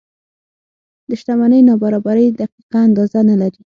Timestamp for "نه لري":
3.29-3.59